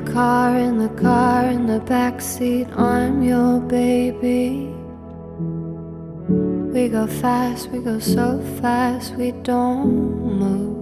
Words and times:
car, 0.00 0.56
in 0.56 0.78
the 0.78 0.88
car, 1.00 1.46
in 1.46 1.66
the 1.66 1.80
backseat, 1.80 2.70
I'm 2.78 3.22
your 3.22 3.60
baby. 3.60 4.68
We 6.72 6.88
go 6.88 7.06
fast, 7.06 7.68
we 7.70 7.80
go 7.80 7.98
so 7.98 8.40
fast, 8.60 9.14
we 9.14 9.32
don't 9.42 9.90
move. 10.42 10.72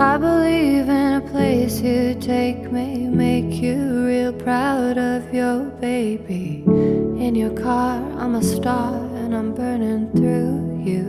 I 0.00 0.16
believe 0.16 0.88
in 0.88 1.12
a 1.14 1.20
place 1.32 1.80
you 1.80 2.14
take 2.20 2.70
me, 2.70 3.08
make 3.08 3.62
you 3.62 4.06
real 4.06 4.32
proud 4.32 4.98
of 4.98 5.32
your 5.32 5.64
baby. 5.80 6.64
In 6.66 7.34
your 7.34 7.50
car, 7.50 7.96
I'm 8.18 8.34
a 8.34 8.42
star 8.42 8.94
and 8.94 9.34
I'm 9.34 9.54
burning 9.54 10.12
through 10.12 10.82
you. 10.84 11.04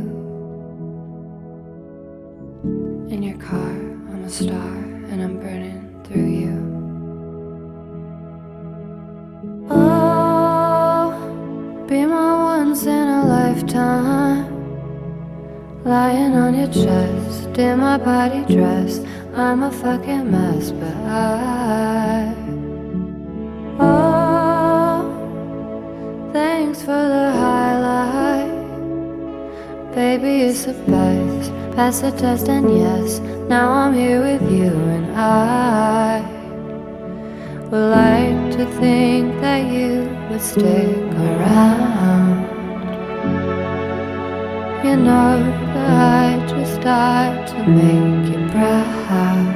In 3.09 3.23
your 3.23 3.37
car, 3.37 3.71
I'm 4.11 4.23
a 4.23 4.29
star 4.29 4.76
be 11.87 12.05
my 12.05 12.33
once 12.43 12.85
in 12.85 13.07
a 13.07 13.25
lifetime. 13.25 14.45
Lying 15.85 16.33
on 16.33 16.53
your 16.53 16.67
chest, 16.67 17.57
in 17.57 17.79
my 17.79 17.97
body 17.97 18.43
dress. 18.53 18.99
I'm 19.33 19.63
a 19.63 19.71
fucking 19.71 20.29
mess, 20.29 20.71
but 20.71 20.93
I. 21.05 22.35
Oh, 23.79 25.09
thanks 26.33 26.81
for 26.81 26.87
the 26.87 27.31
highlight. 27.31 28.51
Baby, 29.95 30.51
the 30.51 30.73
best. 30.87 31.51
Pass 31.73 32.01
the 32.01 32.11
test, 32.11 32.49
and 32.49 32.69
yes, 32.77 33.19
now 33.47 33.71
I'm 33.71 33.93
here 33.93 34.21
with 34.21 34.41
you, 34.51 34.73
and 34.73 35.15
I 35.15 36.36
would 37.69 37.89
like 37.91 38.51
to 38.57 38.65
think 38.79 39.41
that 39.41 39.61
you 39.71 40.07
would 40.29 40.41
stick 40.41 40.97
around. 41.27 42.47
You 44.85 44.95
know 44.95 45.37
that 45.73 45.89
I 45.91 46.47
just 46.47 46.79
died 46.81 47.45
to 47.49 47.67
make 47.67 48.31
you 48.31 48.39
proud. 48.51 49.53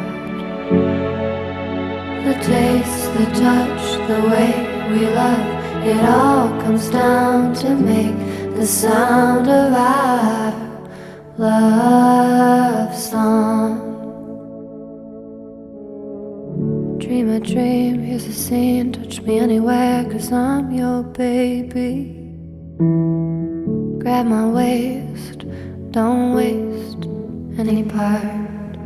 The 2.25 2.33
taste, 2.43 3.13
the 3.17 3.25
touch, 3.39 3.83
the 4.09 4.19
way 4.31 4.51
we 4.91 5.01
love, 5.21 5.47
it 5.85 6.03
all 6.03 6.49
comes 6.61 6.89
down 6.89 7.53
to 7.55 7.69
make 7.75 8.17
the 8.55 8.67
sound 8.67 9.47
of 9.47 9.73
our 9.73 10.53
love 11.37 12.93
song. 12.93 13.87
Dream 16.99 17.29
a 17.29 17.39
dream, 17.39 17.80
here's 18.21 18.37
a 18.37 18.39
scene, 18.39 18.91
touch 18.91 19.21
me 19.21 19.39
anywhere, 19.39 20.03
cause 20.05 20.31
I'm 20.31 20.71
your 20.71 21.03
baby. 21.03 22.15
Grab 23.99 24.25
my 24.25 24.47
waist, 24.47 25.45
don't 25.91 26.33
waste 26.33 27.05
any 27.57 27.83
part. 27.83 28.77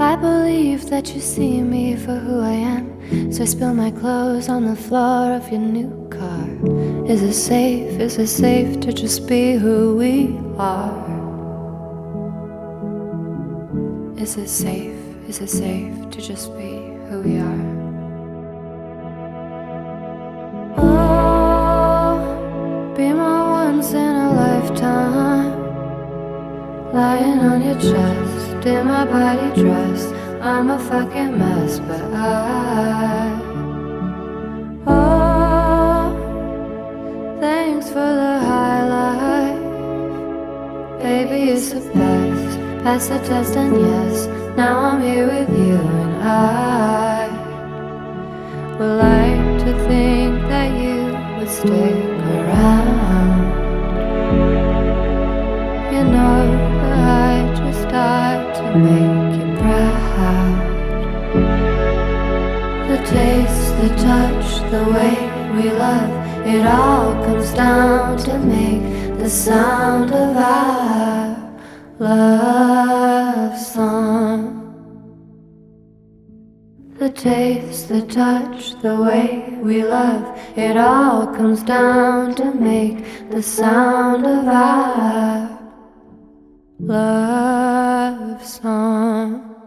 I 0.00 0.16
believe 0.16 0.88
that 0.90 1.14
you 1.14 1.20
see 1.20 1.62
me 1.62 1.96
for 1.96 2.14
who 2.14 2.40
I 2.40 2.52
am, 2.52 3.32
so 3.32 3.42
I 3.42 3.46
spill 3.46 3.74
my 3.74 3.90
clothes 3.90 4.48
on 4.48 4.66
the 4.66 4.76
floor 4.76 5.34
of 5.34 5.48
your 5.50 5.60
new 5.60 6.08
car. 6.10 6.48
Is 7.06 7.22
it 7.22 7.34
safe? 7.34 8.00
Is 8.00 8.18
it 8.18 8.28
safe 8.28 8.80
to 8.80 8.92
just 8.92 9.26
be 9.26 9.52
who 9.52 9.96
we 9.96 10.36
are? 10.58 11.06
Is 14.18 14.36
it 14.36 14.48
safe? 14.48 14.94
Is 15.28 15.40
it 15.40 15.50
safe 15.50 16.10
to 16.10 16.20
just 16.20 16.56
be 16.56 16.97
who 17.08 17.20
we 17.20 17.38
are? 17.38 17.64
Oh, 20.76 22.14
be 22.96 23.12
my 23.12 23.50
once 23.50 23.92
in 23.92 24.14
a 24.26 24.32
lifetime. 24.34 25.52
Lying 26.92 27.40
on 27.40 27.62
your 27.62 27.78
chest, 27.80 28.66
in 28.66 28.86
my 28.86 29.04
body 29.06 29.60
dress. 29.60 30.12
I'm 30.42 30.70
a 30.70 30.78
fucking 30.78 31.38
mess, 31.38 31.78
but 31.80 32.02
I. 32.14 33.40
Oh, 34.86 36.12
thanks 37.40 37.88
for 37.88 38.10
the 38.22 38.38
highlight. 38.50 39.58
Baby, 41.02 41.52
it's 41.52 41.70
the 41.70 41.80
best. 41.80 42.58
Pass 42.84 43.08
the 43.08 43.18
test, 43.20 43.56
and 43.56 43.80
yes, 43.80 44.28
stick 51.58 51.70
around. 52.36 53.40
You 55.92 56.04
know 56.14 56.38
I 56.84 57.52
just 57.56 57.82
died 57.88 58.54
to 58.58 58.78
make 58.86 59.40
you 59.40 59.46
proud. 59.58 60.58
The 62.88 62.98
taste, 63.14 63.68
the 63.80 63.90
touch, 64.06 64.48
the 64.70 64.84
way 64.94 65.14
we 65.56 65.64
love, 65.72 66.12
it 66.46 66.64
all 66.64 67.12
comes 67.24 67.52
down 67.54 68.18
to 68.18 68.38
make 68.38 69.18
the 69.18 69.28
sound 69.28 70.12
of 70.12 70.36
our 70.36 71.26
love 71.98 73.07
taste, 77.18 77.88
the 77.88 78.02
touch, 78.02 78.80
the 78.80 78.94
way 78.96 79.58
we 79.60 79.82
love, 79.82 80.38
it 80.56 80.76
all 80.76 81.26
comes 81.26 81.62
down 81.64 82.34
to 82.36 82.54
make 82.54 83.30
the 83.30 83.42
sound 83.42 84.24
of 84.24 84.46
our 84.46 85.58
love 86.78 88.46
song. 88.46 89.57